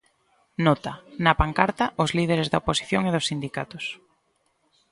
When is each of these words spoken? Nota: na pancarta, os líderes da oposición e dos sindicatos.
Nota: 0.65 0.91
na 1.23 1.33
pancarta, 1.41 1.85
os 2.03 2.09
líderes 2.17 2.47
da 2.49 2.61
oposición 2.61 3.01
e 3.05 3.11
dos 3.15 3.27
sindicatos. 3.29 3.85